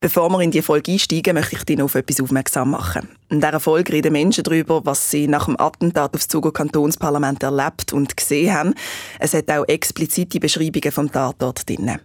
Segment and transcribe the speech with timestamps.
[0.00, 3.08] Bevor wir in die Folge einsteigen, möchte ich dich auf etwas aufmerksam machen.
[3.30, 7.92] In dieser Folge reden Menschen darüber, was sie nach dem Attentat aufs Zuger Kantonsparlament erlebt
[7.92, 8.74] und gesehen haben.
[9.18, 11.98] Es hat auch explizite Beschreibungen vom Tatort drin.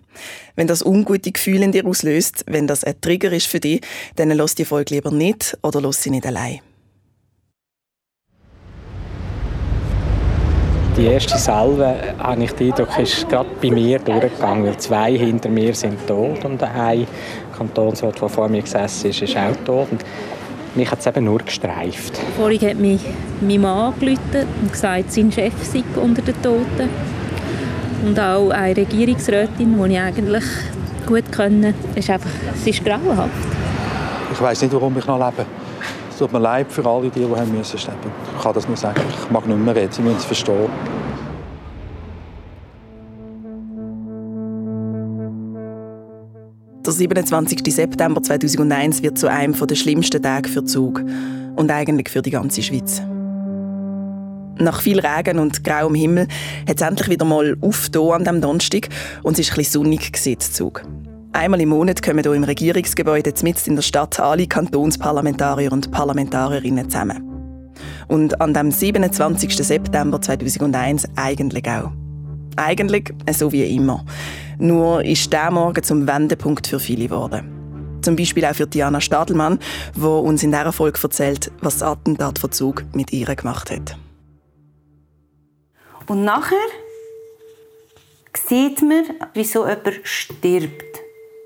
[0.56, 3.82] Wenn das ungute Gefühle in dir auslöst, wenn das ein Trigger ist für dich,
[4.16, 6.62] dann lass die Folge lieber nicht oder lass sie nicht allein.
[10.96, 15.50] Die erste Salve, habe ich den Eindruck, ist gerade bei mir durchgegangen, weil zwei hinter
[15.50, 17.08] mir sind tot und ein
[17.58, 19.88] Kantonsrat, der vor mir gesessen ist, ist auch tot.
[19.92, 20.04] Und
[20.76, 22.20] mich hat es eben nur gestreift.
[22.36, 23.02] Vorhin hat mich
[23.42, 26.90] mein Mann angerufen und gesagt, sein Chef sei unter den Toten.
[28.06, 30.44] Und auch eine Regierungsrätin, die ich eigentlich
[31.06, 33.32] gut kenne, ist einfach, es ist grauenhaft.
[34.32, 35.46] Ich weiß nicht, warum ich noch lebe.
[36.10, 38.12] Es tut mir leid für alle, die, die haben müssen sterben.
[38.36, 39.02] Ich kann das nur sagen.
[39.10, 39.92] Ich mag nicht mehr reden.
[39.92, 40.70] Sie müssen es verstehen.
[46.86, 47.62] Der 27.
[47.74, 51.02] September 2001 wird zu einem der schlimmsten Tage für Zug
[51.56, 53.02] und eigentlich für die ganze Schweiz.
[54.60, 56.28] Nach viel Regen und grauem Himmel
[56.68, 58.90] hat es endlich wieder mal aufgetan an diesem Donnerstag
[59.24, 60.84] und es war ein sonnig gewesen, Zug.
[61.32, 66.90] Einmal im Monat kommen hier im Regierungsgebäude mitten in der Stadt alle Kantonsparlamentarier und Parlamentarierinnen
[66.90, 67.24] zusammen.
[68.10, 69.56] Und an dem 27.
[69.56, 71.92] September 2001 eigentlich auch.
[72.56, 74.06] Eigentlich so wie immer.
[74.60, 78.00] Nur ist der Morgen zum Wendepunkt für viele geworden.
[78.02, 79.60] Zum Beispiel auch für Diana Stadelmann,
[79.96, 83.98] die uns in dieser Folge erzählt, was das Attentatverzug mit ihr gemacht hat.
[86.08, 86.58] Und nachher
[88.36, 91.00] sieht man, wie so jemand stirbt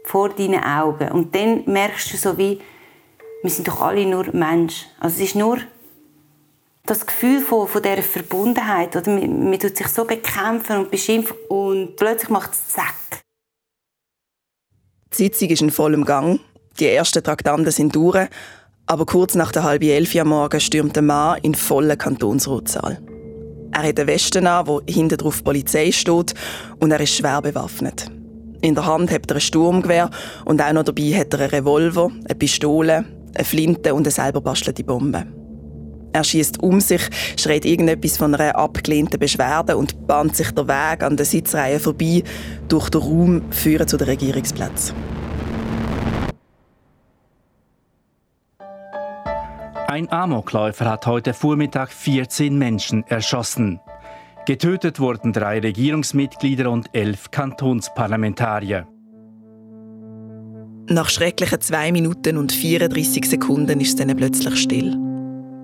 [0.05, 1.11] vor deinen Augen.
[1.11, 2.59] Und dann merkst du so wie,
[3.43, 4.87] wir sind doch alle nur Menschen.
[4.99, 5.59] Also es ist nur
[6.87, 8.95] das Gefühl von, von dieser Verbundenheit.
[8.95, 12.95] Oder man, man tut sich so bekämpfen und beschimpfen und plötzlich macht es Zack.
[15.13, 16.39] Die Sitzung ist in vollem Gang.
[16.79, 18.27] Die ersten Traktanten sind durch.
[18.85, 23.01] Aber kurz nach der halben elf am Morgen stürmt ein Mann in vollen Kantonsratssaal.
[23.73, 26.33] Er hat eine Weste an, wo hinten drauf Polizei steht,
[26.79, 28.09] und er ist schwer bewaffnet.
[28.61, 30.09] In der Hand hat er ein Sturmgewehr
[30.45, 34.41] und auch noch dabei hat er einen Revolver, eine Pistole, eine Flinte und eine selber
[34.41, 35.27] bastelte Bombe.
[36.13, 37.01] Er schießt um sich,
[37.39, 42.23] schreit irgendetwas von einer abgelehnten Beschwerde und bahnt sich der Weg an der Sitzreihe vorbei
[42.67, 44.93] durch den Raum führen zu den Regierungsplatz.
[49.87, 53.79] Ein Amokläufer hat heute Vormittag 14 Menschen erschossen.
[54.45, 58.87] Getötet wurden drei Regierungsmitglieder und elf Kantonsparlamentarier.
[60.89, 64.95] Nach schrecklichen 2 Minuten und 34 Sekunden ist es dann plötzlich still.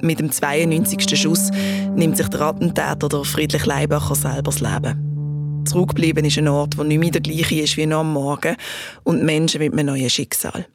[0.03, 1.18] Mit dem 92.
[1.18, 1.50] Schuss
[1.96, 5.64] nimmt sich der Attentäter der Friedrich Leibacher selber das Leben.
[5.66, 8.58] Zurückgeblieben ist ein Ort, der nicht mehr der gleiche ist wie noch am Morgen
[9.03, 10.66] und Menschen mit einem neuen Schicksal.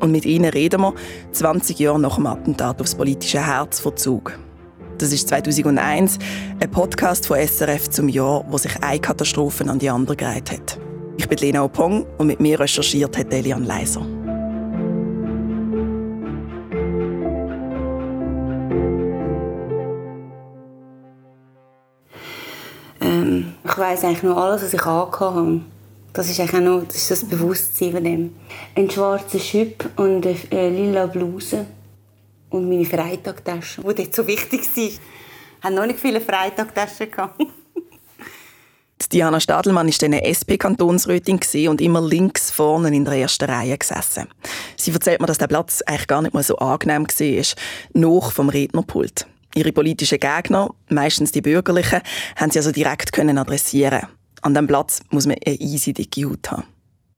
[0.00, 0.92] Und mit ihnen reden wir
[1.30, 4.36] 20 Jahre nach dem Attentat aufs politische Herz von Zug.
[4.98, 6.18] Das ist 2001,
[6.58, 10.80] ein Podcast von SRF zum Jahr, wo sich eine Katastrophe an die andere gereiht hat.
[11.16, 14.04] Ich bin Lena Opong und mit mir recherchiert hat Elian Leiser.
[23.80, 25.62] Ich weiß eigentlich nur alles, was ich angehabt habe.
[26.12, 28.36] Das ist eigentlich auch noch das, ist das Bewusstsein von dem.
[28.76, 31.64] Ein schwarzer Schüpp und eine lila Bluse
[32.50, 34.84] und meine Freitagtasche, die dort so wichtig war.
[34.84, 35.00] Ich
[35.62, 37.08] hatte noch nicht viele Freitagtaschen.
[39.12, 44.28] Diana Stadelmann war eine SP-Kantonsrätin und immer links vorne in der ersten Reihe gesessen.
[44.76, 47.44] Sie erzählt mir, dass der Platz eigentlich gar nicht mal so angenehm war,
[47.94, 49.26] noch vom Rednerpult.
[49.54, 52.00] Ihre politischen Gegner, meistens die Bürgerlichen,
[52.36, 54.06] haben sie also direkt können adressieren.
[54.42, 56.64] An diesem Platz muss man eine easy dicke Haut haben.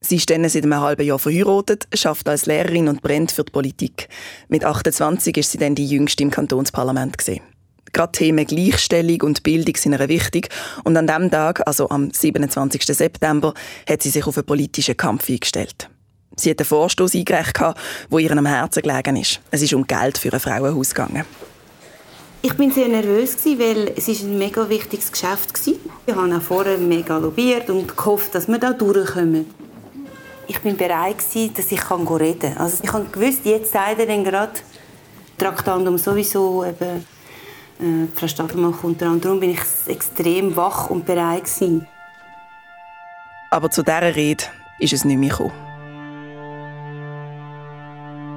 [0.00, 3.52] Sie ist dann seit einem halben Jahr verheiratet, schafft als Lehrerin und brennt für die
[3.52, 4.08] Politik.
[4.48, 7.42] Mit 28 ist sie dann die jüngste im Kantonsparlament gewesen.
[7.92, 10.48] Gerade Themen Gleichstellung und Bildung sind ihr wichtig
[10.82, 12.84] und an diesem Tag, also am 27.
[12.84, 13.52] September,
[13.88, 15.88] hat sie sich auf einen politischen Kampf eingestellt.
[16.36, 19.40] Sie hat einen Vorstoß eingereicht, der ihr am Herzen gelegen ist.
[19.50, 21.24] Es ist um Geld für ein Frauenhaus gegangen.
[22.42, 25.74] Ich bin sehr nervös, weil es ein mega wichtiges Geschäft war.
[26.06, 29.46] Ich habe auch vorher mega lobbyiert und gehofft, dass wir da durchkommen
[30.52, 32.56] ich bin bereit gewesen, dass ich reden kann.
[32.58, 34.52] Also ich habe gewusst, jetzt sagt er dann gerade
[35.38, 37.06] Traktandum sowieso eben
[37.80, 39.20] äh, Frau kommt dran.
[39.20, 41.86] Darum bin ich extrem wach und bereit gewesen.
[43.50, 44.44] Aber zu dieser Rede
[44.78, 45.52] ist es nicht mehr gekommen.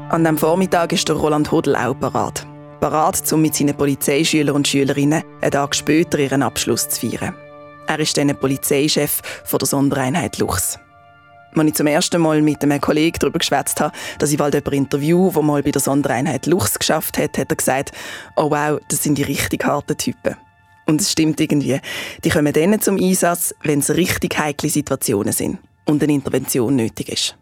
[0.10, 2.46] An diesem Vormittag ist der Roland Hodl auch parat.
[2.80, 7.36] Parat, um mit seinen Polizeischülern und Schülerinnen einen Tag später ihren Abschluss zu feiern.
[7.88, 10.80] Er ist dann Polizeichef von der Sondereinheit Luchs.
[11.56, 14.75] Als ich zum ersten Mal mit einem Kollegen darüber geschwätzt habe, dass ich bald jemanden
[14.75, 17.92] interview, der mal bei der Sondereinheit Luchs geschafft hat, hat er gesagt,
[18.36, 20.36] oh wow, das sind die richtig harten Typen.
[20.86, 21.80] Und es stimmt irgendwie.
[22.24, 27.10] Die kommen dann zum Einsatz, wenn es richtig heikle Situationen sind und eine Intervention nötig
[27.10, 27.38] ist.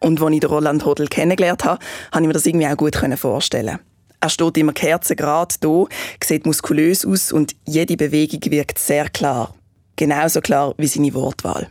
[0.00, 1.80] Und als ich den Roland Hodel kennengelernt habe,
[2.12, 3.78] konnte ich mir das irgendwie auch gut vorstellen.
[4.26, 5.84] Er steht immer kerzengerade da,
[6.20, 9.54] sieht muskulös aus und jede Bewegung wirkt sehr klar.
[9.94, 11.68] Genauso klar wie seine Wortwahl.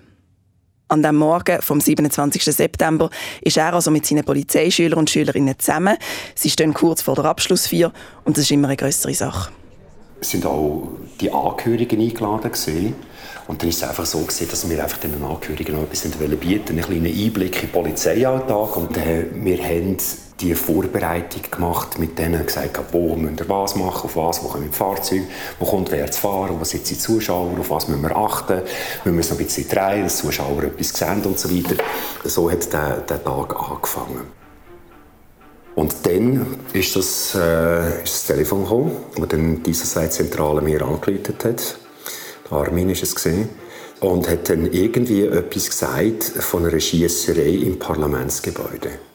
[0.88, 2.42] An dem Morgen vom 27.
[2.46, 3.10] September
[3.42, 5.98] ist er also mit seinen Polizeischülern und Schülerinnen zusammen.
[6.34, 7.92] Sie stehen kurz vor der Abschlussfeier
[8.24, 9.52] und das ist immer eine größere Sache.
[10.22, 10.88] Es sind auch
[11.20, 12.96] die Angehörigen eingeladen gewesen.
[13.48, 16.04] Und dann ist es einfach so gewesen, dass wir einfach den Angehörigen noch etwas
[16.40, 18.78] bieten einen kleinen Einblick in den Polizeialltag.
[18.78, 19.98] Und äh, wir haben
[20.40, 24.70] die Vorbereitung gemacht, mit denen gesagt, wo müssen wir was machen, auf was, wo kommen
[24.70, 25.24] die Fahrzeuge,
[25.60, 28.62] wo kommt wer zu fahren, wo sind die Zuschauer, auf was müssen wir achten,
[29.04, 31.82] wir müssen noch ein bisschen drehen, dass die Zuschauer etwas sehen und so weiter.
[32.26, 34.46] So hat der, der Tag angefangen.
[35.76, 41.44] Und dann ist das, äh, ist das Telefon gekommen, wo dann diese Zentrale mir angeleitet
[41.44, 41.78] hat.
[42.50, 43.50] Armin ist es gesehen
[44.00, 49.15] und hat dann irgendwie etwas gesagt von einer Schiesserei im Parlamentsgebäude.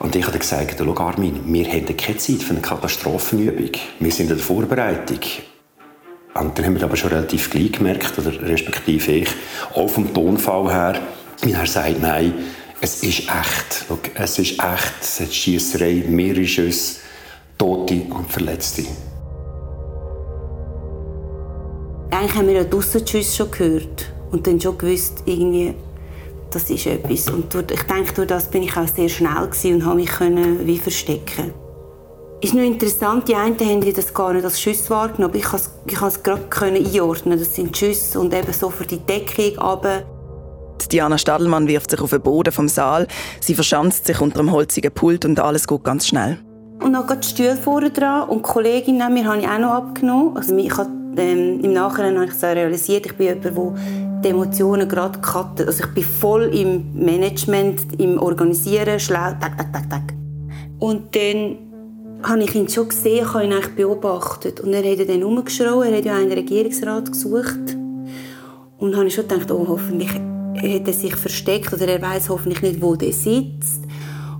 [0.00, 3.70] Und ich habe gesagt, schau Armin, wir haben keine Zeit für eine Katastrophenübung.
[3.98, 5.20] Wir sind in der Vorbereitung.
[6.32, 9.28] Und dann haben wir aber schon relativ gleich gemerkt, oder respektive ich,
[9.74, 11.00] auch vom Tonfall her,
[11.42, 12.32] wie er sagt, nein,
[12.80, 13.84] es ist echt.
[14.14, 14.94] Es ist echt.
[15.02, 17.00] Es ist Schiesserei, mehrere Schüsse,
[17.58, 18.86] Tote und Verletzte.
[22.10, 25.74] Eigentlich haben wir ja draussen die Schüsse schon gehört und dann schon gewusst, irgendwie,
[26.50, 27.28] das ist etwas.
[27.28, 29.30] Und durch, ich denke, durch das bin ich auch sehr schnell
[29.74, 31.52] und habe mich können wie verstecken.
[32.42, 35.66] Ist nur interessant, die einen haben das gar nicht als Schüsse wahrgenommen, aber ich konnte
[35.66, 37.38] es, ich es gerade einordnen.
[37.38, 40.04] Das sind Schüsse und eben so für die Deckung runter.
[40.90, 43.06] Diana Stadelmann wirft sich auf den Boden vom Saal.
[43.40, 46.38] Sie verschanzt sich unter dem holzigen Pult und alles geht ganz schnell.
[46.82, 49.58] Und dann geht die Stühle vorne dran und die Kollegin neben mir habe ich auch
[49.58, 50.36] noch abgenommen.
[50.36, 50.88] Also ich habe,
[51.18, 53.54] ähm, Im Nachhinein habe ich so realisiert, ich bin jemand, der
[54.22, 55.66] die Emotionen gerade cuttet.
[55.66, 60.14] Also ich bin voll im Management, im Organisieren, schlau, tak, tak, tak, tak.
[60.78, 61.58] Und dann
[62.22, 64.60] habe ich ihn schon gesehen, habe ihn eigentlich beobachtet.
[64.60, 67.76] Und er hat dann rumgeschrien, er hat ja einen Regierungsrat gesucht.
[68.78, 72.62] Und habe ich schon gedacht, oh, hoffentlich hat er sich versteckt oder er weiß hoffentlich
[72.62, 73.84] nicht, wo er sitzt.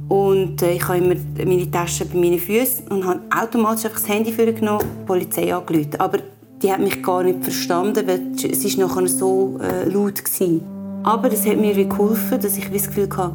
[0.09, 4.09] Und äh, ich habe immer meine Tasche bei meinen Füßen und habe automatisch einfach das
[4.09, 5.97] Handy genommen, die Polizei angerufen.
[5.99, 6.19] Aber
[6.63, 10.61] die hat mich gar nicht verstanden, weil es ist nachher so äh, laut war.
[11.03, 13.35] Aber es hat mir geholfen, dass ich das Gefühl hatte,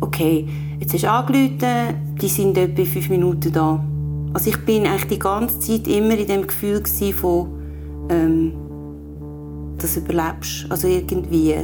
[0.00, 0.46] okay,
[0.78, 3.82] jetzt hast du angerufen, die sind etwa fünf Minuten da.
[4.34, 6.82] Also ich bin eigentlich die ganze Zeit immer in dem Gefühl
[7.14, 7.48] von,
[8.10, 8.52] ähm,
[9.78, 10.66] dass du überlebst.
[10.68, 11.54] Also irgendwie.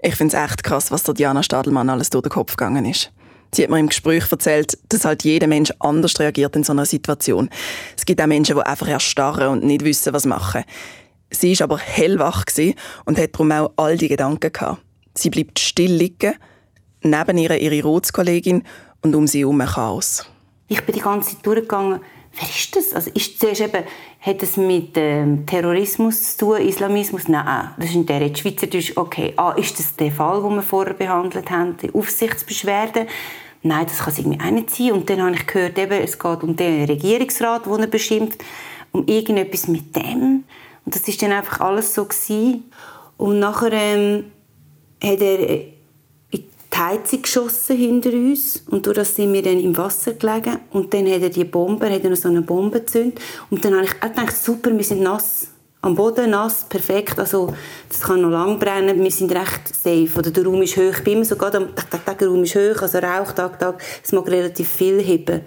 [0.00, 3.12] Ich finde es echt krass, was der Diana Stadelmann alles durch den Kopf gegangen ist.
[3.54, 6.86] Sie hat mir im Gespräch erzählt, dass halt jeder Mensch anders reagiert in so einer
[6.86, 7.48] Situation.
[7.96, 10.64] Es gibt auch Menschen, die einfach erstarren und nicht wissen, was machen.
[11.30, 12.44] Sie ist aber hellwach
[13.04, 14.82] und hat darum auch all die Gedanken gehabt.
[15.14, 16.34] Sie bleibt still liegen,
[17.02, 18.64] neben ihr ihre Rotskollegin
[19.02, 20.26] und um sie herum Chaos.
[20.68, 22.00] Ich bin die ganze Zeit durchgegangen
[22.38, 22.92] wer ist das?
[22.92, 23.84] Also ist zuerst eben,
[24.20, 27.28] hat es mit ähm, Terrorismus zu tun, Islamismus?
[27.28, 28.92] Nein, das ist in der Schweizerdeutsch.
[28.96, 33.06] Okay, ah, ist das der Fall, den wir vorher behandelt haben, die Aufsichtsbeschwerde?
[33.66, 34.92] Nein, das kann es irgendwie auch nicht sein.
[34.92, 38.44] Und dann habe ich gehört, eben, es geht um den Regierungsrat, den er beschimpft,
[38.92, 40.44] um irgendetwas mit dem.
[40.84, 42.70] Und das ist dann einfach alles so gewesen.
[43.16, 44.24] Und nachher ähm,
[45.02, 45.38] hat er
[46.74, 50.92] die Heizung geschossen hinter uns und durch das sind wir dann im Wasser gelegen und
[50.92, 53.84] dann hat er die Bombe, hat er noch so eine Bombe gezündet und dann habe
[53.84, 55.48] ich gedacht, super, wir sind nass,
[55.84, 57.52] am Boden nass, perfekt, also
[57.88, 61.04] das kann noch lang brennen, wir sind recht safe, oder der Raum ist hoch, ich
[61.04, 63.58] bin immer so gerade am Tag, Tag, Tag, der Raum ist hoch, also Rauch, Tag,
[63.58, 65.42] Tag, es mag relativ viel heben.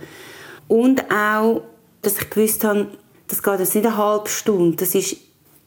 [0.68, 1.62] Und auch,
[2.04, 2.88] dass ich gewusst habe,
[3.28, 5.18] das geht jetzt nicht eine halbe Stunde, das ist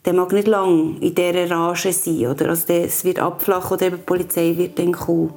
[0.05, 2.27] der mag nicht lang in dieser Rage sein.
[2.27, 2.49] Oder?
[2.49, 5.35] Also es wird abflachen oder die Polizei wird dann kommen.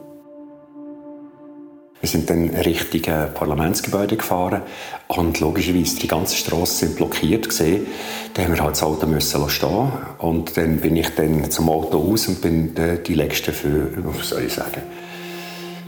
[2.03, 3.01] Wir sind dann Richtung
[3.33, 4.63] Parlamentsgebäude gefahren
[5.07, 7.87] und logischerweise die ganze Straße sind blockiert gesehen.
[8.33, 11.99] Da haben wir halt das Auto müssen stehen und dann bin ich dann zum Auto
[11.99, 12.75] aus und bin
[13.07, 14.81] die letzten für, was soll ich sagen,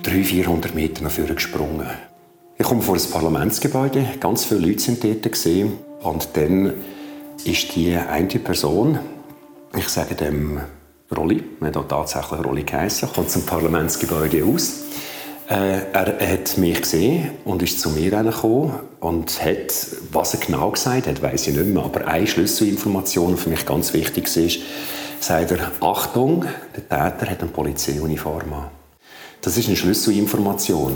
[0.03, 1.89] 300, 400 Meter nach vorne gesprungen.
[2.57, 6.75] Ich komme vor das Parlamentsgebäude, ganz viele Leute sind dort gesehen und dann
[7.43, 8.99] ist die eine Person,
[9.77, 10.61] ich sage dem
[11.13, 14.85] Rolli, man hat tatsächlich Rolli geheißen, kommt zum Parlamentsgebäude aus
[15.47, 20.71] Äh, er hat mich gesehen und ist zu mir gekommen und hat, was er genau
[20.71, 24.59] gesagt hat, weiß ich nicht mehr, aber eine Schlüsselinformation, die für mich ganz wichtig ist,
[25.19, 28.71] sagt er, Achtung, der Täter hat eine Polizeiuniform an.
[29.41, 30.95] Das ist eine Schlüsselinformation.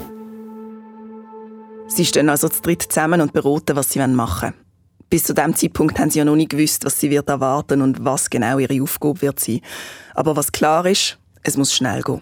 [1.88, 4.70] Sie stehen also zu dritt zusammen und beraten, was sie machen wollen.
[5.12, 8.04] Bis zu dem Zeitpunkt haben sie ja noch nicht gewusst, was sie wird erwarten und
[8.04, 9.62] was genau ihre Aufgabe wird sein.
[10.16, 12.22] Aber was klar ist, es muss schnell gehen.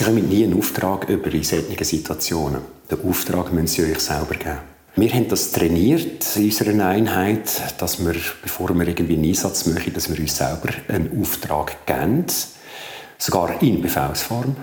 [0.00, 2.62] Sie kommen nie einen Auftrag über in solchen Situationen.
[2.90, 4.58] Den Auftrag müssen Sie euch selber geben.
[4.96, 9.92] Wir haben das trainiert in unserer Einheit, dass wir, bevor wir irgendwie einen Einsatz machen,
[9.92, 12.24] dass wir uns selber einen Auftrag geben.
[13.18, 14.56] Sogar in Befehlsform.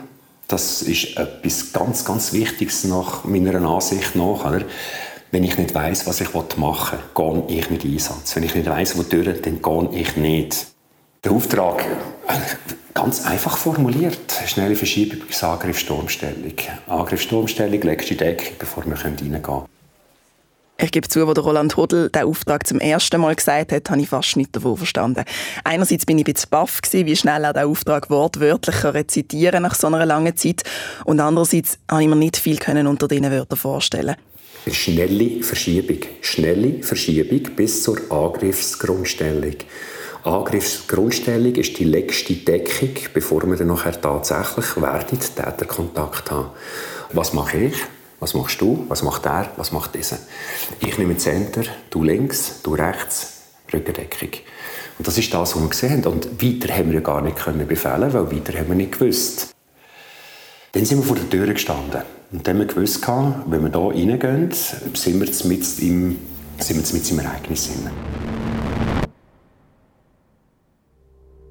[0.48, 4.46] Das ist etwas ganz, ganz Wichtiges nach meiner Ansicht nach.
[4.46, 4.62] Oder?
[5.32, 8.36] Wenn ich nicht weiß, was ich machen will, gehe ich nicht Einsatz.
[8.36, 10.68] Wenn ich nicht weiß, wodurch, dann gehe ich nicht.
[11.24, 11.84] Der Auftrag,
[12.28, 12.34] äh,
[12.94, 16.54] ganz einfach formuliert, schnelle Verschiebung bis Angriff-Sturmstellung.
[16.88, 19.66] Angriff-Sturmstellung, legst die Decke, bevor wir reingehen können.
[20.80, 24.10] Ich gebe zu, als Roland Hodl den Auftrag zum ersten Mal gesagt hat, habe ich
[24.10, 25.26] fast nicht davon verstanden.
[25.64, 29.88] Einerseits bin ich ein bisschen baff wie schnell er den Auftrag wortwörtlich rezitieren nach so
[29.88, 30.62] einer langen Zeit.
[31.04, 34.18] Und andererseits konnte ich mir nicht viel unter diesen Wörtern vorstellen.
[34.72, 35.98] Schnelle Verschiebung.
[36.22, 39.56] Schnelle Verschiebung bis zur Angriffsgrundstellung.
[40.28, 46.50] Angriffsgrundstellung ist die letzte Deckung, bevor wir dann nachher tatsächlich werden Täterkontakt haben.
[47.14, 47.76] Was mache ich?
[48.20, 48.86] Was machst du?
[48.88, 49.52] Was macht er?
[49.58, 50.18] Was macht dieser?
[50.80, 53.42] Ich nehme Center, du links, du rechts,
[53.72, 54.30] Rückendeckung.
[54.98, 56.14] Und das ist das, was wir gesehen haben.
[56.14, 59.54] Und weiter haben wir gar nicht können befehlen, weil weiter haben wir nicht gewusst.
[60.72, 62.02] Dann sind wir vor der Tür gestanden.
[62.32, 66.18] Und dann haben wir gewusst, wenn wir hier reingehen, sind wir mit im,
[66.70, 67.70] im Ereignis.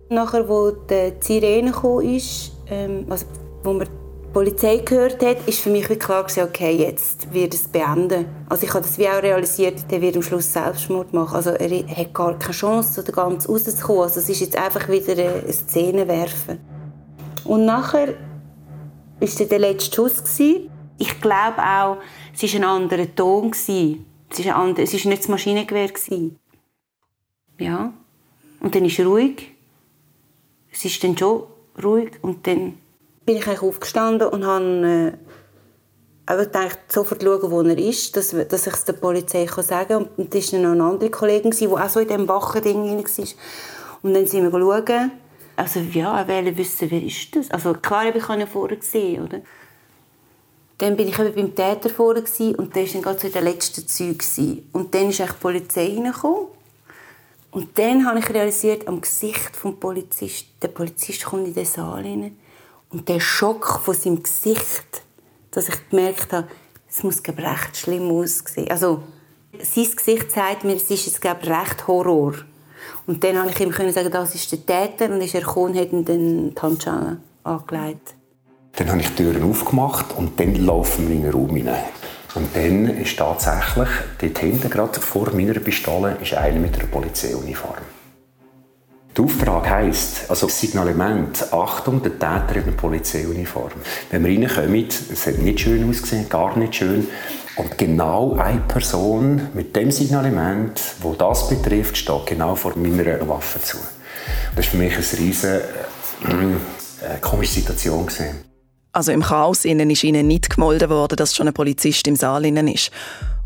[0.09, 2.01] Nachher, wo die Sirene kam,
[2.69, 3.27] ähm, also,
[3.63, 3.87] wo wir
[4.37, 8.27] Polizei gehört hat, ist für mich klar okay, jetzt wird es beenden.
[8.51, 11.37] Also ich habe das wie auch realisiert, der wird am Schluss Selbstmord machen.
[11.37, 14.03] Also er hat gar keine Chance, da ganz rauszukommen.
[14.03, 16.59] Also es ist jetzt einfach wieder eine Szene werfen.
[17.45, 18.09] Und nachher
[19.19, 20.23] war der letzte Schuss.
[20.99, 21.97] Ich glaube auch,
[22.35, 23.53] es war ein anderer Ton.
[23.53, 25.91] Es war, ein anderer, es war nicht das Maschinengewehr.
[27.59, 27.91] Ja.
[28.61, 29.56] Und dann ist ruhig.
[30.77, 31.45] Es ist dann schon
[31.83, 32.77] ruhig und dann
[33.25, 35.15] bin ich aufgestanden und habe
[36.27, 39.89] äh, gedacht, sofort schauen, wo er ist, dass, dass ich es der Polizei kann sagen
[39.89, 40.09] kann.
[40.19, 43.27] Und da war noch eine andere Kollegin, die auch so in diesem wachen Ding war.
[44.03, 45.13] Und dann sind wir schauen.
[45.57, 47.51] Also ja, ich wollte wissen, wer ist das?
[47.51, 49.41] Also klar, ich habe ihn vorher gesehen, oder?
[50.77, 53.45] Dann bin ich eben beim Täter vorher und der war dann gerade so in den
[53.45, 54.69] letzten Zügen.
[54.73, 56.49] Und dann ist die Polizei reingekommen.
[57.57, 62.03] Und dann habe ich realisiert, am Gesicht des Polizisten, der Polizist kommt in den Saal
[62.03, 62.37] rein
[62.91, 65.03] und der Schock von seinem Gesicht,
[65.53, 66.49] dass ich gemerkt habe,
[66.87, 68.71] es muss recht schlimm aussehen.
[68.71, 69.05] Also
[69.59, 72.35] sein Gesicht sagt mir, es ist jetzt glaube recht Horror.
[73.07, 75.93] Und dann konnte ich ihm sagen, das ist der Täter und ist er gekommen hat
[75.93, 78.17] ihm dann die Handschellen angelegt.
[78.73, 81.85] Dann habe ich die Türen aufgemacht und dann laufen wir in den Raum hinein.
[82.37, 83.89] Und dann ist tatsächlich
[84.21, 87.79] dort hinten, gerade vor meiner Pistole, ist einer mit einer Polizeiuniform.
[89.17, 93.73] Der Auftrag heisst, also das Signalement, Achtung, der Täter in einer Polizeiuniform.
[94.11, 97.09] Wenn wir reinkommen, es hat nicht schön ausgesehen, gar nicht schön.
[97.57, 103.63] Und genau eine Person mit dem Signalement, wo das betrifft, steht genau vor meiner Waffe
[103.63, 103.79] zu.
[104.55, 105.63] Das war für mich eine riesige
[106.29, 108.05] äh, äh, komische Situation.
[108.05, 108.56] Gewesen.
[108.97, 112.47] Also im Chaos innen ist ihnen nicht gemolden worden, dass schon ein Polizist im Saal
[112.47, 112.91] innen ist.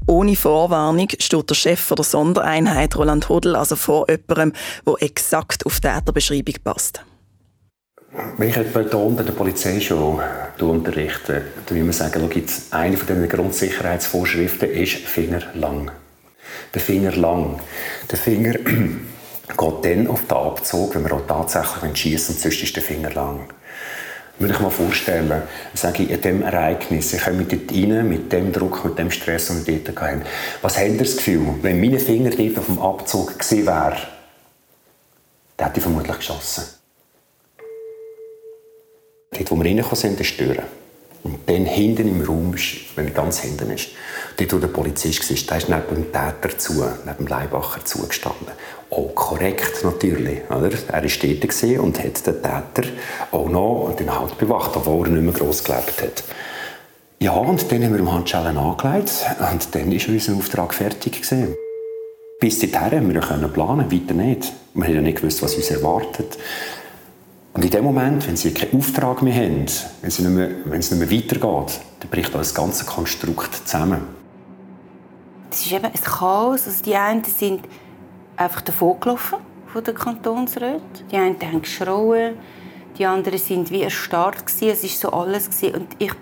[0.06, 4.52] Ohne Vorwarnung steht der Chef der Sondereinheit Roland Hodl also vor jemandem,
[4.86, 7.04] der exakt auf die Täterbeschreibung passt.
[8.36, 10.20] Wenn ich jemanden unter der Polizei schon
[10.60, 15.90] unterrichte, dann will man sagen, schau, eine dieser Grundsicherheitsvorschriften ist Finger lang.
[16.72, 17.58] Der Finger lang.
[18.08, 22.84] Der Finger geht dann auf den Abzug, wenn wir auch tatsächlich schießen, sonst ist der
[22.84, 23.48] Finger lang
[24.40, 25.42] würde ich mal vorstellen,
[25.74, 29.48] sage ich, in diesem Ereignis, ich komme dort rein, mit dem Druck, mit dem Stress,
[29.48, 30.22] den wir dort hatten.
[30.62, 33.98] Was habt das Gefühl, wenn meine Finger dort auf dem Abzug gewesen wären,
[35.58, 36.64] dann hätte ich vermutlich geschossen.
[39.30, 40.56] Dort, wo wir reingekommen sind, ist Tür.
[41.22, 42.54] Und dann hinten im Raum,
[42.96, 43.88] wenn er ganz hinten ist,
[44.38, 48.48] dort, wo der Polizist war, der ist neben dem Täter zu, neben dem Leibacher zugestanden.
[48.90, 50.40] Auch korrekt natürlich.
[50.50, 50.70] Oder?
[50.88, 52.88] Er war dort und hat den Täter
[53.30, 56.24] auch noch den Halt bewacht, obwohl er nicht mehr gross gelebt hat.
[57.20, 59.12] Ja, und dann haben wir ihm Handschellen angelegt
[59.52, 61.22] und dann war unser Auftrag fertig.
[61.22, 61.54] Gewesen.
[62.40, 64.52] Bis dahin haben wir planen, weiter nicht.
[64.72, 66.38] Wir haben ja nicht gewusst, was uns erwartet.
[67.52, 69.66] Und in dem Moment, wenn sie keinen Auftrag mehr haben,
[70.00, 74.00] wenn, sie nicht mehr, wenn es nicht mehr weitergeht, dann bricht das ganze Konstrukt zusammen.
[75.50, 76.66] Es ist eben ein Chaos.
[76.66, 77.60] Also die einen sind
[78.40, 81.08] einfach davongelaufen von der Kantonsräten.
[81.10, 82.36] Die einen haben geschrauen,
[82.96, 84.68] die anderen sind wie erstarrt gewesen.
[84.68, 85.74] Es ist so alles gewesen.
[85.74, 86.12] und ich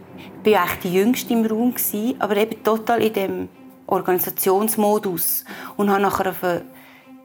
[0.43, 3.49] bin eigentlich die Jüngste im Raum gewesen, aber eben total in dem
[3.87, 5.45] Organisationsmodus
[5.77, 6.63] und habe nachher auf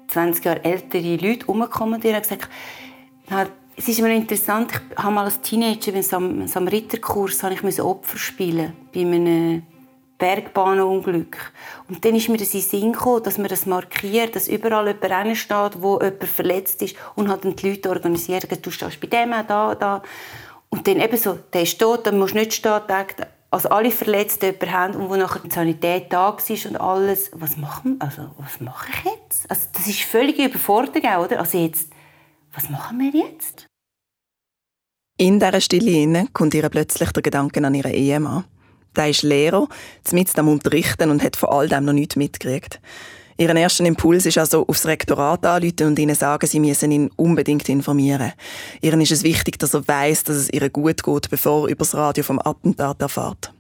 [0.08, 2.50] 20 Jahre ältere Leute umgekommen und gesagt,
[3.76, 9.02] es ist mir interessant, ich habe mal als Teenager bei einem Samariterkurs Opfer spielen bei
[9.02, 9.64] einem
[10.18, 11.52] Bergbahnunglück.
[11.90, 15.38] Und dann ist mir das in Sinn gekommen, dass man das markiert, dass überall jemand
[15.38, 19.32] steht, wo jemand verletzt ist und hat dann die Leute organisiert, du stehst bei dem,
[19.48, 20.02] da, da.
[20.70, 22.82] Und dann eben so, der ist tot, dann musst du nicht stehen,
[23.54, 27.56] also alle Verletzten jemanden haben und wo nachher die Sanität da war und alles, was
[27.56, 29.50] machen also was mache ich jetzt?
[29.50, 31.40] Also das ist völlige Überforderung, oder?
[31.40, 31.90] Also jetzt,
[32.52, 33.68] was machen wir jetzt?
[35.20, 38.46] In dieser Stille kommt ihr plötzlich der Gedanke an ihren Ehemann.
[38.96, 39.68] Der ist Lehrer,
[40.12, 42.80] mit am Unterrichten und hat von all dem noch nichts mitgekriegt.
[43.38, 47.68] Ihren ersten Impuls ist also, aufs Rektorat anrufen und ihnen sagen, sie müssen ihn unbedingt
[47.68, 48.34] informieren.
[48.82, 51.80] Ihren ist es wichtig, dass er weiß, dass es ihr gut geht, bevor er über
[51.80, 53.52] das Radio vom Attentat erfährt.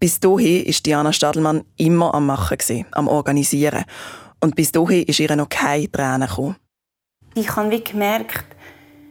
[0.00, 3.84] Bis dahin ist Diana Stadelmann immer am Machen, am Organisieren.
[4.40, 6.56] Und bis dahin ist ihr noch keine Tränen gekommen.
[7.36, 8.44] Ich habe gemerkt,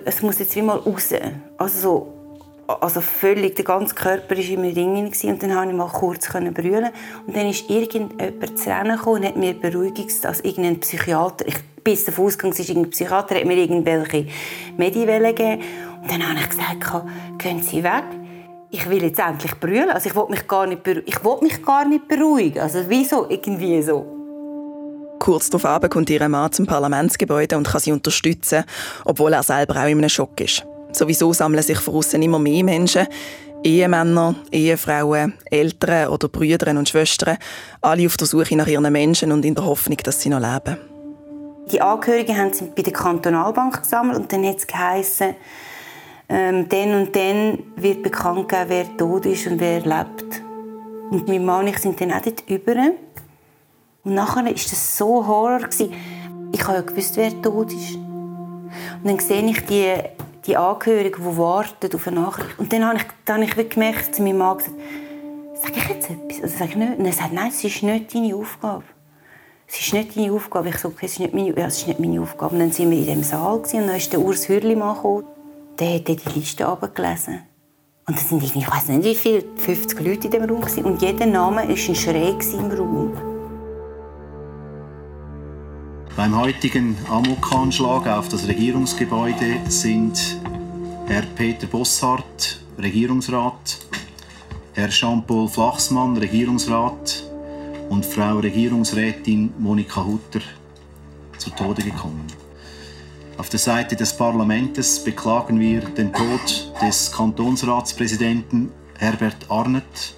[0.04, 1.14] es muss jetzt wie mal raus.
[1.58, 2.21] Also so
[2.80, 6.90] also völlig, der ganze Körper war immer Ringen und dann konnte ich mal kurz brüllen.
[7.28, 12.06] Und dann ist irgendjemand zu Rennen und hat mir Beruhigungs, also irgendein Psychiater, ich bis
[12.06, 14.28] davon ausgegangen, es ist irgendein Psychiater, hat mir irgendwelche
[14.78, 15.62] Mediwellen gegeben
[16.02, 17.06] und dann habe ich gesagt,
[17.38, 18.04] gehen Sie weg,
[18.70, 21.86] ich will jetzt endlich brüllen, also ich will mich gar nicht, ich will mich gar
[21.86, 24.06] nicht beruhigen, also wieso, irgendwie so.
[25.20, 28.64] Kurz darauf kommt ihr Mann zum Parlamentsgebäude und kann sie unterstützen,
[29.06, 30.66] obwohl er selber auch in einem Schock ist.
[30.94, 33.08] Sowieso sammeln sich von außen immer mehr Menschen.
[33.64, 37.38] Ehemänner, Ehefrauen, Eltern oder Brüder und Schwestern,
[37.82, 40.78] alle auf der Suche nach ihren Menschen und in der Hoffnung, dass sie noch leben.
[41.72, 45.36] Die Angehörigen haben sie bei der Kantonalbank gesammelt und dann hat es geheißen,
[46.28, 50.42] ähm, dann und dann wird bekannt gegeben, wer tot ist und wer lebt.
[51.12, 52.74] Und mein Mann und ich sind dann auch dort über.
[54.04, 55.60] Und nachher war das so Horror.
[56.52, 57.96] Ich habe ja gewusst, wer tot ist.
[57.96, 59.94] Und dann sehe ich die
[60.46, 62.60] die Angehörigen, die warten auf eine Nachricht.
[62.60, 64.76] Und dann habe ich, dann habe ich gemerkt, zu meinem Mann gesagt,
[65.62, 66.42] sage ich jetzt etwas?
[66.44, 67.00] Also sage ich nicht.
[67.00, 68.84] Und er sagt, nein, es ist nicht deine Aufgabe.
[69.68, 70.70] Es ist nicht deine Aufgabe.
[70.70, 72.54] Ich sage, es ist nicht meine, ja, es ist nicht meine Aufgabe.
[72.54, 75.26] Und dann sind wir in dem Saal und dann ist der Urs Hürlimann gekommen.
[75.80, 77.44] Der hat die Liste abgelesen.
[78.08, 80.64] Und es sind ich weiß nicht wie viele, 50 Leute in dem Raum.
[80.84, 83.31] Und jeder Name war ein Schrei im Raum.
[86.18, 90.38] Beim heutigen Amok-Anschlag auf das Regierungsgebäude sind
[91.08, 93.80] Herr Peter Bosshardt, Regierungsrat,
[94.74, 97.24] Herr Jean-Paul Flachsmann, Regierungsrat
[97.90, 100.42] und Frau Regierungsrätin Monika Hutter
[101.38, 102.28] zu Tode gekommen.
[103.38, 108.70] Auf der Seite des Parlaments beklagen wir den Tod des Kantonsratspräsidenten
[109.00, 110.14] Herbert Arnett,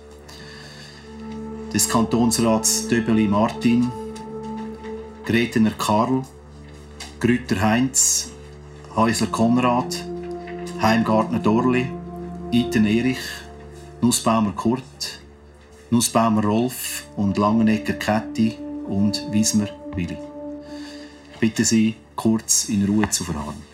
[1.72, 3.92] des Kantonsrats Döbeli Martin,
[5.26, 6.24] Gretener Karl,
[7.22, 8.30] Grüter Heinz,
[8.94, 10.04] Häusler Konrad,
[10.82, 11.90] Heimgartner Dorli,
[12.52, 13.22] Iten Erich,
[14.02, 15.22] Nussbaumer Kurt,
[15.92, 20.18] Nussbaumer Rolf und Langenegger Kätti und Wiesmer Willi.
[21.34, 23.73] Ich bitte Sie, kurz in Ruhe zu verharren.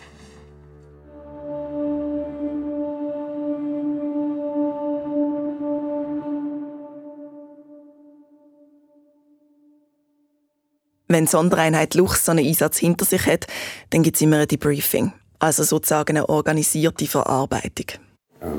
[11.10, 13.48] Wenn die Sondereinheit Luchs so einen Einsatz hinter sich hat,
[13.90, 15.12] dann gibt es immer ein Debriefing.
[15.40, 17.86] Also sozusagen eine organisierte Verarbeitung.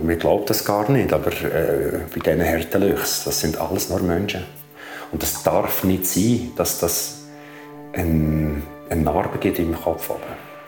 [0.04, 4.02] Man glaubt das gar nicht, aber äh, bei diesen harten Luchs, das sind alles nur
[4.02, 4.44] Menschen.
[5.14, 7.22] Und es darf nicht sein, dass das
[7.94, 10.20] eine, Narbe gibt im Kopf gibt.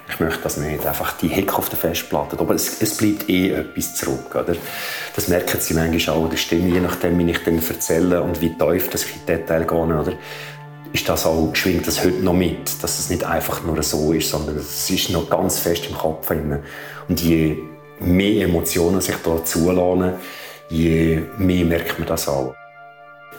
[0.09, 0.85] Ich möchte das nicht.
[0.85, 2.39] Einfach die Heck auf der Festplatte.
[2.39, 4.33] Aber es, es bleibt eh etwas zurück.
[4.33, 4.55] Oder?
[5.15, 6.29] Das merken sie manchmal auch.
[6.29, 9.65] Das stimmt, je nachdem, wie ich dann erzähle und wie tief dass ich in Detail
[9.65, 10.17] gehe.
[10.93, 14.29] Ist das auch, schwingt das heute noch mit, dass es nicht einfach nur so ist,
[14.29, 16.27] sondern es ist noch ganz fest im Kopf.
[16.27, 16.59] Drin.
[17.09, 17.57] Und je
[17.99, 20.13] mehr Emotionen sich da zulassen,
[20.69, 22.55] je mehr merkt man das auch.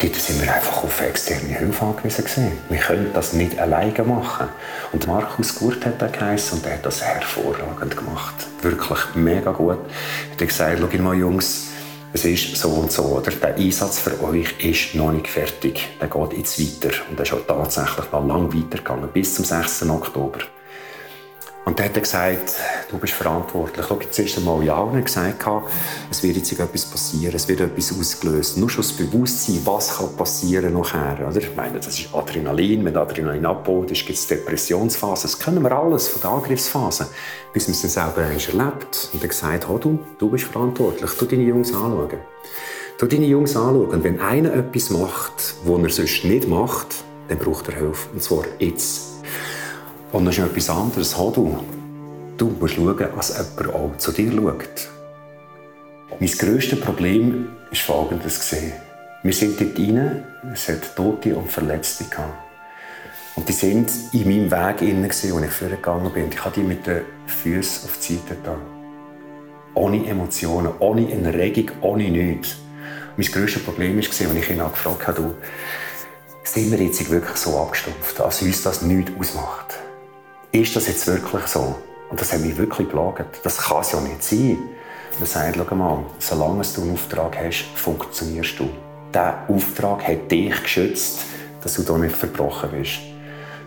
[0.00, 2.24] Dort sind wir einfach auf externe Hilfe angewiesen.
[2.24, 2.52] Gewesen.
[2.68, 4.48] Wir können das nicht alleine machen.
[4.90, 8.34] Und Markus Gurt hat das geheißen und er hat das hervorragend gemacht.
[8.62, 9.78] Wirklich mega gut.
[9.78, 11.68] Er hat gesagt, schau mal Jungs,
[12.14, 13.32] es ist so und so, oder?
[13.32, 15.98] Der Einsatz für euch ist noch nicht fertig.
[16.00, 16.94] Der geht jetzt weiter.
[17.10, 19.90] Und er ist auch tatsächlich noch lange weitergegangen, bis zum 6.
[19.90, 20.38] Oktober.
[21.64, 22.56] Und dann hat er gesagt,
[22.90, 23.86] du bist verantwortlich.
[23.88, 25.44] Schau, jetzt erst einmal ja und gesagt,
[26.10, 28.58] es wird jetzt etwas passieren, es wird etwas ausgelöst.
[28.58, 31.26] Nur schon das Bewusstsein, was kann passieren nachher.
[31.26, 31.38] Oder?
[31.38, 35.22] Ich meine, das ist Adrenalin, wenn Adrenalin abbaut ist, gibt es Depressionsphase.
[35.22, 37.06] Das können wir alles von der Angriffsphase,
[37.54, 39.08] bis wir es dann selber erlebt.
[39.14, 42.18] Und er gesagt, oh, du, du bist verantwortlich, du deine Jungs anschauen.
[42.98, 43.88] Du deine Jungs anschauen.
[43.88, 48.10] Und wenn einer etwas macht, was er sonst nicht macht, dann braucht er Hilfe.
[48.12, 49.13] Und zwar jetzt.
[50.14, 51.18] Und noch etwas anderes.
[51.18, 51.58] Hau du.
[52.60, 54.88] Musst schauen, dass jemand auch zu dir schaut.
[56.20, 58.54] Mein grösstes Problem war folgendes.
[59.24, 60.22] Wir sind dort rein,
[60.52, 62.32] es hat Tote und Verletzte gehabt.
[63.34, 66.30] Und die waren in meinem Weg innen, als ich vorgegangen bin.
[66.30, 68.56] Ich habe die mit den Füßen auf die Seite da.
[69.74, 72.58] Ohne Emotionen, ohne Erregung, ohne nichts.
[73.16, 75.34] Mein grösstes Problem war, als ich ihn gefragt habe, du,
[76.44, 79.83] sind wir jetzt wirklich so abgestumpft, dass uns das nichts ausmacht?
[80.60, 81.76] Ist das jetzt wirklich so?
[82.10, 83.40] Und das hat mich wirklich gelagert.
[83.42, 84.58] Das kann es ja nicht sein.
[85.18, 88.68] Er sagt, schau mal, solange du einen Auftrag hast, funktionierst du.
[89.12, 91.20] Dieser Auftrag hat dich geschützt,
[91.62, 92.98] dass du da nicht verbrochen bist.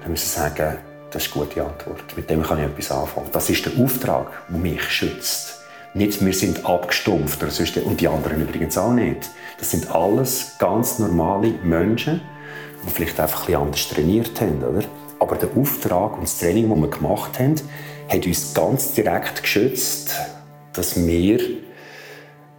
[0.01, 0.77] Dann muss ich sagen,
[1.11, 2.15] das ist eine gute Antwort.
[2.15, 3.29] Mit dem kann ich etwas anfangen.
[3.31, 5.59] Das ist der Auftrag, der mich schützt.
[5.93, 9.29] Nicht, wir sind abgestumpft oder sonst, und die anderen übrigens auch nicht.
[9.57, 12.21] Das sind alles ganz normale Menschen,
[12.85, 14.63] die vielleicht einfach ein bisschen anders trainiert haben.
[14.63, 14.83] Oder?
[15.19, 17.55] Aber der Auftrag und das Training, das wir gemacht haben,
[18.09, 20.15] hat uns ganz direkt geschützt,
[20.73, 21.39] dass wir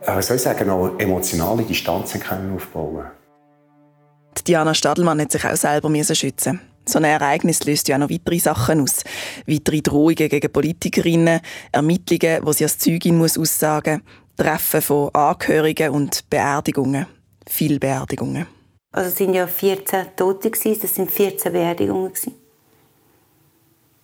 [0.01, 3.07] äh, soll ich sagen, auch emotionale Distanzen können aufbauen
[4.47, 8.39] Diana Stadelmann hat sich auch selber schützen so ein Ereignis löst ja auch noch weitere
[8.39, 9.03] Sachen aus.
[9.47, 11.41] Weitere Drohungen gegen Politikerinnen,
[11.71, 14.03] Ermittlungen, wo sie als Zeugin muss aussagen
[14.37, 17.07] Treffen von Angehörigen und Beerdigungen.
[17.47, 18.47] Viele Beerdigungen.
[18.93, 22.13] Also es waren ja 14 Tote, das sind 14 Beerdigungen.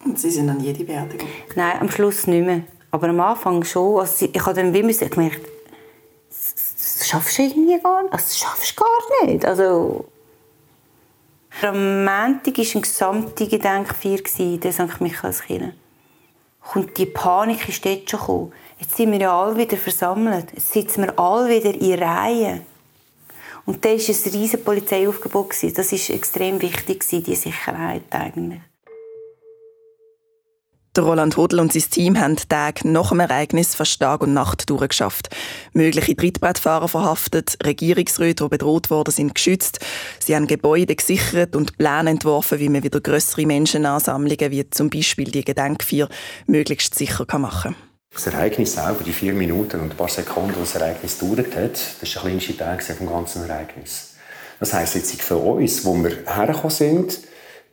[0.05, 1.29] Und Sie sind an jede Beerdigung?
[1.55, 2.63] Nein, am Schluss nicht mehr.
[2.91, 4.01] Aber am Anfang schon.
[4.01, 5.41] Also ich habe dann wie gemerkt,
[6.29, 8.13] das schaffst du irgendwie gar nicht.
[8.13, 9.45] Also, das schaffst du gar nicht.
[9.45, 10.05] Also,
[11.63, 15.01] am Montag war ein gesamte Gedenkfeier der St.
[15.01, 15.73] Michaelskirche.
[16.75, 18.53] Und die Panik ist dort schon gekommen.
[18.79, 20.53] Jetzt sind wir ja alle wieder versammelt.
[20.53, 22.67] Jetzt sitzen wir alle wieder in Reihen.
[23.67, 25.55] Und da war ein riesiges Polizeiaufgebot.
[25.77, 28.61] Das war extrem wichtig, die Sicherheit eigentlich.
[30.97, 34.71] Der Roland Hodl und sein Team haben Tag nach dem Ereignis fast Tag und Nacht
[34.71, 35.29] durchgeschafft.
[35.73, 39.81] Mögliche Trittbrettfahrer verhaftet, Regierungsräte, die bedroht worden sind, geschützt.
[40.21, 45.33] Sie haben Gebäude gesichert und Pläne entworfen, wie man wieder größere Menschenansammlungen, wie zum Beispiel
[45.33, 46.09] die Gedenkfeier,
[46.47, 47.83] möglichst sicher machen kann.
[48.13, 52.03] Das Ereignis selber, die vier Minuten und ein paar Sekunden, das Ereignis dauert hat, das
[52.03, 54.15] ist der kleinste Tag vom ganzen Ereignis.
[54.61, 57.19] Das heisst jetzt für uns, wo wir hergekommen sind,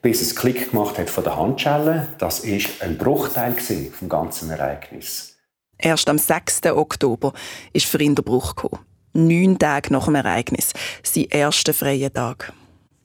[0.01, 2.07] bis es Klick gemacht hat von der Handschelle.
[2.17, 3.55] Das ist ein Bruchteil
[3.91, 5.37] vom ganzen Ereignis.
[5.77, 6.65] Erst am 6.
[6.67, 7.33] Oktober
[7.73, 8.83] ist für ihn der Bruch gekommen.
[9.13, 10.73] Neun Tage nach dem Ereignis.
[11.03, 12.53] Sein erster freier Tag.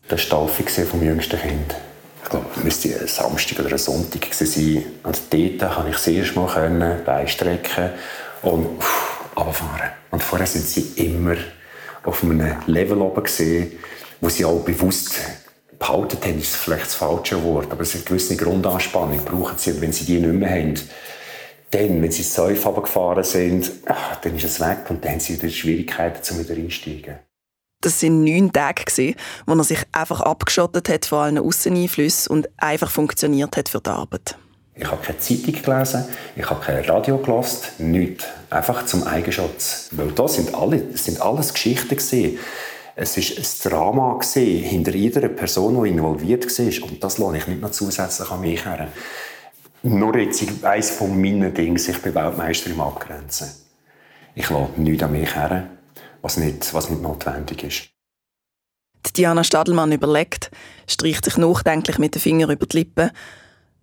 [0.09, 1.75] Das war die Taufe vom jüngsten Kind.
[2.23, 4.85] Ich glaube, es müsste ein Samstag oder ein Sonntag sein.
[5.03, 7.91] Und dort konnte ich das erste Mal beistrecken
[8.43, 8.67] und
[9.37, 9.91] runterfahren.
[10.11, 11.37] Und vorher sind sie immer
[12.05, 13.73] auf einem Level oben gesehen,
[14.21, 15.19] wo sie auch bewusst
[15.79, 19.73] behalten ist vielleicht das falsche Wort, aber eine gewisse Grundanspannung brauchen sie.
[19.73, 20.75] Und wenn sie die nicht mehr haben,
[21.71, 25.21] dann, wenn sie ins Säuf gefahren sind, ach, dann ist es weg und dann haben
[25.21, 27.19] sie wieder Schwierigkeiten, um wieder einsteigen.
[27.83, 29.15] Das waren neun Tage,
[29.47, 33.91] wo er sich einfach abgeschottet hat von allen Ausseneinflüssen und einfach funktioniert hat für die
[33.91, 34.37] Arbeit.
[34.75, 36.05] Ich habe keine Zeitung gelesen,
[36.37, 38.25] ich habe kein Radio gelesen, nichts.
[38.51, 39.89] Einfach zum Eigenschutz.
[39.93, 41.97] Weil das sind, alle, das sind alles Geschichten.
[41.97, 42.39] Gewesen.
[42.99, 46.89] Es war ein Drama hinter jeder Person, die involviert war.
[46.89, 48.89] Und das lasse ich nicht noch zusätzlich an mich her.
[49.83, 53.49] Nur jetzt eines von meinen Dingen, ich bin Weltmeister im Abgrenzen.
[54.35, 55.69] Ich lasse nichts an mich her,
[56.23, 57.91] was nicht, was nicht notwendig ist.
[59.15, 60.51] Diana Stadelmann überlegt,
[60.89, 63.11] streicht sich nachdenklich mit den Fingern über die Lippen.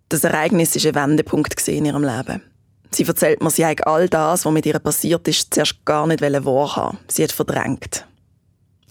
[0.09, 2.41] Das Ereignis war ein Wendepunkt in ihrem Leben.
[2.89, 6.97] Sie erzählt mir, sie all das, was mit ihr passiert ist, zuerst gar nicht wahrhaben.
[7.07, 8.07] Sie hat verdrängt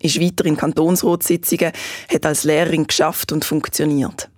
[0.03, 1.73] ist weiter in Kantonsratssitzungen,
[2.13, 4.29] hat als Lehrerin geschafft und funktioniert.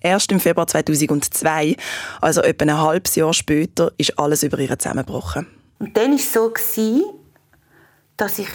[0.00, 1.76] Erst im Februar 2002,
[2.20, 5.46] also etwa ein halbes Jahr später, ist alles über ihr zusammengebrochen.
[5.80, 6.16] Und dann war
[6.54, 7.20] es so,
[8.16, 8.48] dass ich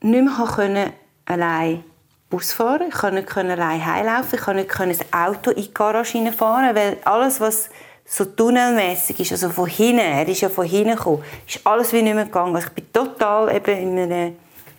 [0.00, 0.92] nicht mehr
[1.24, 1.84] allein
[2.30, 2.88] Bus fahren.
[2.88, 4.38] Ich konnte nicht allein heimlaufen.
[4.38, 7.70] Ich konnte nicht das Auto in die Garage fahren, weil alles, was
[8.04, 12.02] so tunnelmäßig ist, also von hinten, er ist ja von hinten gekommen, ist alles wie
[12.02, 12.54] nicht mehr gegangen.
[12.54, 14.36] Also ich bin total eben in einem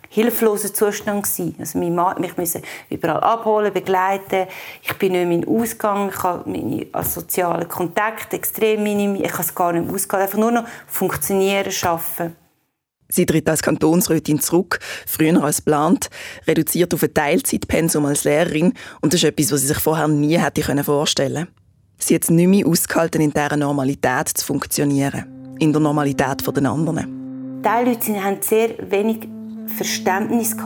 [0.08, 1.56] hilfloser Zustand gewesen.
[1.58, 4.46] Also mein Mann mich müssen überall abholen, begleiten.
[4.82, 6.10] Ich bin nicht mehr in den Ausgang.
[6.10, 9.26] Ich habe meine sozialen Kontakte extrem minimiert.
[9.26, 10.22] Ich kann es gar nicht mehr ausgehen.
[10.22, 12.36] Einfach nur noch funktionieren, arbeiten.
[13.08, 16.10] Sie tritt als Kantonsrätin zurück, früher als geplant,
[16.46, 20.36] reduziert auf ein Teilzeitpensum als Lehrerin und das ist etwas, was sie sich vorher nie
[20.36, 21.66] hätte vorstellen können.
[21.98, 25.56] Sie hat es nicht mehr ausgehalten, in dieser Normalität zu funktionieren.
[25.58, 27.62] In der Normalität der anderen.
[27.62, 29.28] Die Leute haben sehr wenig
[29.66, 30.56] Verständnis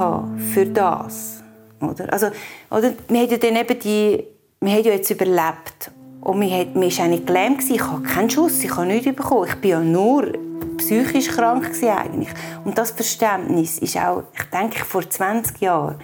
[0.53, 1.43] für das.
[1.81, 2.13] Oder?
[2.13, 2.27] Also,
[2.71, 4.25] oder, wir haben ja dann eben die,
[4.61, 5.91] wir haben ja jetzt überlebt.
[6.21, 7.71] Und mir war eigentlich gelähmt.
[7.71, 9.49] Ich hatte keinen Schuss, ich habe nichts bekommen.
[9.49, 10.33] Ich war ja nur
[10.77, 12.29] psychisch krank eigentlich.
[12.65, 15.97] Und das Verständnis ist auch, ich denke, vor 20 Jahren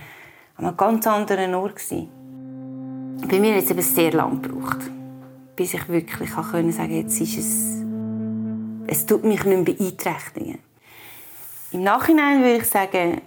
[0.57, 2.09] an einem ganz anderen Ort gewesen.
[3.29, 4.91] Bei mir hat es eben sehr lange gebraucht,
[5.55, 7.83] bis ich wirklich sagen konnte, jetzt ist es,
[8.87, 10.59] es tut mich nicht mehr beeinträchtigen.
[11.77, 13.21] Im Nachhinein würde ich sagen,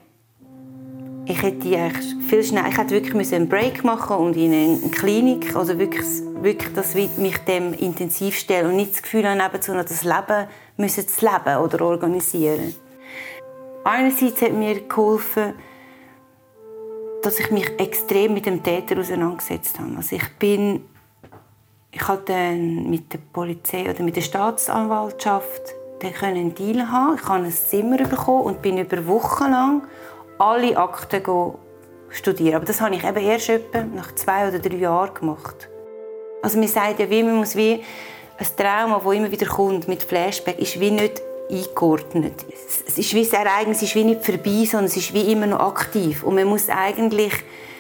[1.28, 1.92] ich hätte
[2.28, 6.04] viel schnell, ich hätte wirklich einen Break machen und in eine Klinik, also wirklich,
[6.42, 11.08] wirklich das mich dem intensiv stellen und nicht das Gefühl haben, noch das Leben müssen
[11.08, 12.74] zu leben oder organisieren.
[13.84, 15.54] Einerseits hat mir geholfen,
[17.22, 19.96] dass ich mich extrem mit dem Täter auseinandergesetzt habe.
[19.96, 20.86] Also ich bin,
[21.92, 25.76] ich hatte mit der Polizei oder mit der Staatsanwaltschaft
[26.22, 27.16] einen Deal haben.
[27.16, 29.82] Ich habe ein Zimmer bekommen und bin über Wochen lang
[30.38, 31.22] alle Akten
[32.10, 32.56] studieren.
[32.56, 35.70] Aber das habe ich eben erst etwa nach zwei oder drei Jahren gemacht.
[36.42, 37.84] Also man sagt ja, wie man muss wie
[38.38, 42.46] ein Trauma, das immer wieder kommt mit Flashback, ist wie nicht eingeordnet.
[42.88, 45.60] Es ist wie das Ereignis ist wie nicht vorbei, sondern es ist wie immer noch
[45.60, 46.24] aktiv.
[46.24, 47.34] Und man muss eigentlich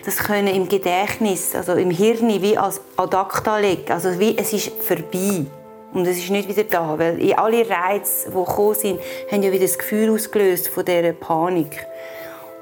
[0.05, 3.91] das können im Gedächtnis, also im Hirn, wie als ad acta legen.
[3.91, 5.45] Also wie, es ist vorbei.
[5.93, 8.99] Und es ist nicht wieder da, weil alle Reize, die gekommen sind,
[9.31, 11.85] haben ja wieder das Gefühl ausgelöst von dieser Panik.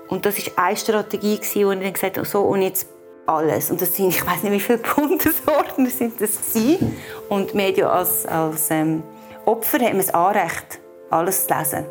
[0.08, 2.88] Und das war eine Strategie, wo ich dann gesagt habe, so und jetzt
[3.26, 3.70] alles.
[3.70, 6.98] Und das sind, ich weiß nicht, wie viele Bundesordner sind das gewesen.
[7.28, 9.04] Und wir ja als, als ähm,
[9.46, 11.86] Opfer haben das Anrecht, alles zu lesen.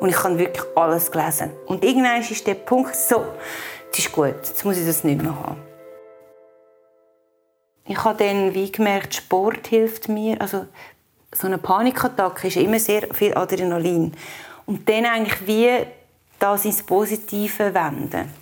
[0.00, 1.50] Und ich habe wirklich alles gelesen.
[1.66, 3.24] Und irgendwann ist der Punkt so,
[3.92, 5.69] es ist gut, jetzt muss ich das nicht mehr haben.
[7.90, 10.40] Ich habe dann wie gemerkt, Sport hilft mir.
[10.40, 10.66] Also
[11.32, 14.14] so eine Panikattacke ist immer sehr viel Adrenalin.
[14.64, 15.86] Und dann eigentlich wie
[16.38, 18.32] das ins Positive wenden.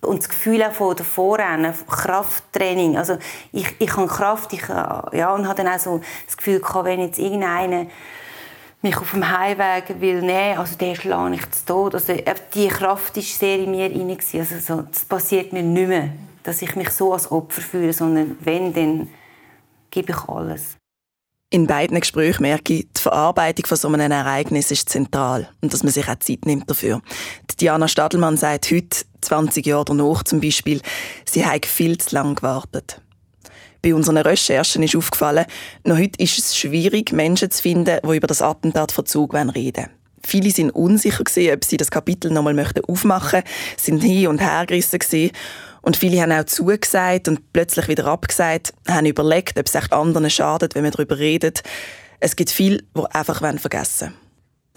[0.00, 2.96] Und das Gefühl auch von Vorrennen, Krafttraining.
[2.96, 3.16] Also
[3.52, 6.98] ich, ich habe Kraft, ich, ja, und habe dann auch so das Gefühl gehabt, wenn
[6.98, 7.86] jetzt irgendeiner
[8.82, 11.94] mich auf dem Heimweg will nehmen, also der schlage ich zu Tod.
[11.94, 12.12] Also
[12.54, 14.18] die Kraft war sehr in mir rein.
[14.40, 16.08] Also so, das passiert mir nicht mehr
[16.42, 19.08] dass ich mich so als Opfer fühle, sondern wenn, dann
[19.90, 20.76] gebe ich alles.
[21.52, 25.82] In beiden Gesprächen merke ich, die Verarbeitung von so einem Ereignis ist zentral und dass
[25.82, 27.02] man sich auch Zeit nimmt dafür.
[27.60, 30.80] Diana Stadelmann sagt heute, 20 Jahre danach zum Beispiel,
[31.24, 33.00] sie habe viel zu lange gewartet.
[33.82, 35.46] Bei unseren Recherchen ist aufgefallen,
[35.84, 39.90] noch heute ist es schwierig, Menschen zu finden, die über das Attentat Verzug reden wollen.
[40.22, 44.66] Viele sind unsicher gewesen, ob sie das Kapitel nochmal aufmachen möchten, sind hin und her
[44.66, 45.32] gerissen gewesen.
[45.82, 50.30] Und viele haben auch zugesagt und plötzlich wieder abgesagt, haben überlegt, ob es echt anderen
[50.30, 51.62] schadet, wenn man darüber redet.
[52.20, 54.14] Es gibt viele, die einfach vergessen wollen.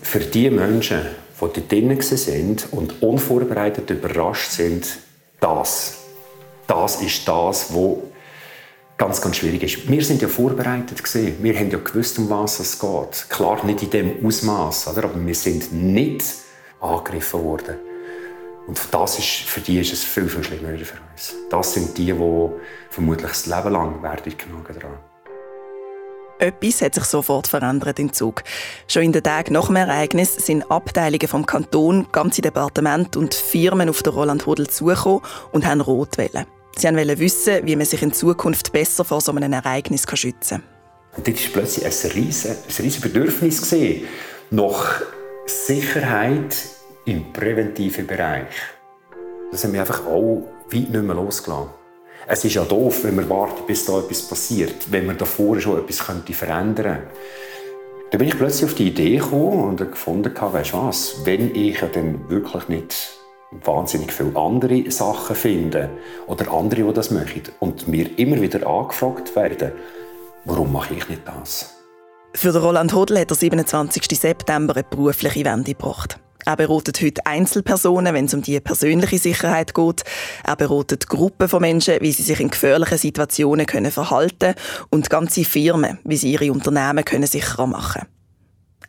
[0.02, 4.88] Für die Menschen, die dort drinnen sind und unvorbereitet überrascht sind,
[5.40, 5.98] das,
[6.68, 7.98] das ist das, was
[8.98, 9.90] ganz, ganz schwierig ist.
[9.90, 11.36] Wir sind ja vorbereitet gewesen.
[11.42, 13.30] Wir haben ja gewusst, um was es geht.
[13.30, 16.24] Klar, nicht in dem Ausmaß, aber wir sind nicht
[16.80, 17.76] angegriffen worden.
[18.68, 21.36] Und das ist, für die ist es viel, viel schlimmer für uns.
[21.50, 22.50] Das sind die, die
[22.90, 24.98] vermutlich das Leben lang werden genommen daran.
[26.40, 28.44] Etwas hat sich sofort verändert im Zug.
[28.88, 33.90] Schon in den Tagen nach dem Ereignis sind Abteilungen vom Kanton, ganze Departemente und Firmen
[33.90, 35.22] auf den Roland Hodel zugekommen
[35.52, 36.46] und haben rot wählen.
[36.76, 41.18] Sie wollten wissen, wie man sich in Zukunft besser vor so einem Ereignis schützen kann.
[41.18, 43.76] Und dort war plötzlich ein riesiges, ein riesiges Bedürfnis
[44.50, 45.02] nach
[45.46, 46.56] Sicherheit
[47.06, 48.48] im präventiven Bereich.
[49.52, 51.70] Das haben wir einfach auch weit nicht mehr losgelassen.
[52.26, 55.80] Es ist ja doof, wenn man wartet, bis da etwas passiert, wenn man davor schon
[55.80, 57.08] etwas könnte verändern könnte.
[58.12, 61.82] Da bin ich plötzlich auf die Idee gekommen und gefunden, weißt du was, wenn ich
[61.82, 62.96] ja dann wirklich nicht
[63.52, 65.90] wahnsinnig viele andere Sachen finde
[66.28, 69.74] oder andere, die das möchten und mir immer wieder angefragt werden,
[70.46, 71.76] warum mache ich nicht das?
[72.36, 74.20] Für Roland Hodl hat der 27.
[74.20, 76.20] September eine berufliche Wende gebracht.
[76.46, 80.04] Er beratet heute Einzelpersonen, wenn es um die persönliche Sicherheit geht.
[80.44, 84.56] Er beratet Gruppen von Menschen, wie sie sich in gefährlichen Situationen können verhalten
[84.90, 88.08] und ganze Firmen, wie sie ihre Unternehmen können sicherer machen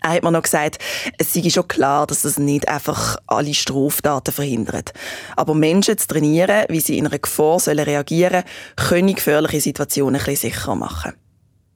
[0.03, 0.79] Er hat mir noch gesagt,
[1.19, 4.93] es sei schon klar, dass das nicht einfach alle Straftaten verhindert.
[5.37, 8.43] Aber Menschen zu trainieren, wie sie in einer Gefahr sollen reagieren
[8.77, 11.13] sollen, können gefährliche Situationen ein bisschen sicherer machen.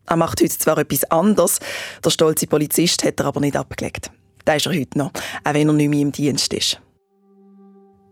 [0.07, 1.61] Er macht heute zwar etwas anderes,
[2.03, 4.11] der stolze Polizist hat er aber nicht abgelegt.
[4.49, 5.11] Da ist er heute noch,
[5.45, 6.81] auch wenn er nicht mehr im Dienst ist.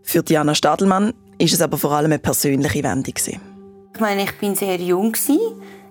[0.03, 3.15] Für Diana Stadelmann ist es aber vor allem eine persönliche Wendung.
[3.17, 5.15] Ich meine, ich bin sehr jung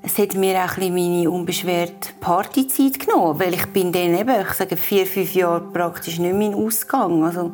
[0.03, 4.53] es hat mir auch ein meine unbeschwerte Partyzeit genommen, weil ich bin dann eben, ich
[4.53, 7.25] sage vier, fünf Jahre praktisch nicht mehr in Ausgang.
[7.25, 7.51] Also,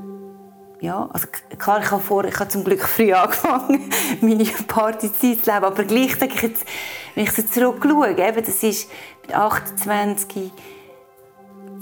[0.83, 3.89] ja, also klar, ich habe, vor, ich habe zum Glück früh angefangen,
[4.21, 6.67] meine Partyzeit zu leben, aber gleich sage ich jetzt,
[7.15, 8.91] wenn ich so zurückschaue, eben, das ist
[9.23, 10.53] mit 28,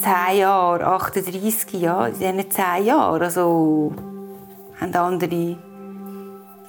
[0.01, 3.93] 10 Jahre, 38 Jahre, in diesen 10 Jahren, also
[4.81, 5.57] haben andere,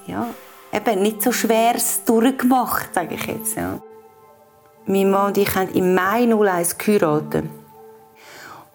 [0.06, 0.26] ja,
[0.72, 3.56] eben nicht so schweres durchgemacht, sage ich jetzt.
[3.56, 3.80] Ja.
[4.86, 7.44] Mein Mann und ich haben im Mai 01 geheiratet.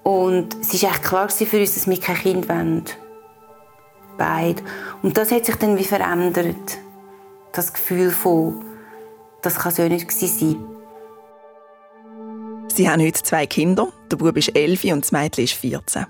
[0.04, 2.86] Und es war echt klar für uns, dass wir kein Kind wollen.
[4.18, 4.64] Beide.
[5.04, 6.78] Und das hat sich dann wie verändert.
[7.52, 8.64] Das Gefühl von,
[9.42, 10.66] das kann so nicht sein.
[12.74, 13.90] Sie haben heute zwei Kinder.
[14.12, 16.06] Der Bub ist 11 und das Mädchen ist 14.